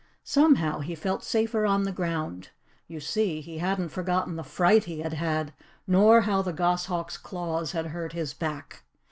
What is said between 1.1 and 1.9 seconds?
safer on